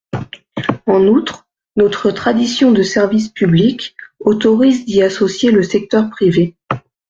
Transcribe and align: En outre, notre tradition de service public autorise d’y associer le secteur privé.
En 0.87 1.05
outre, 1.05 1.47
notre 1.75 2.09
tradition 2.09 2.71
de 2.71 2.81
service 2.81 3.29
public 3.29 3.95
autorise 4.19 4.83
d’y 4.85 5.03
associer 5.03 5.51
le 5.51 5.61
secteur 5.61 6.09
privé. 6.09 6.57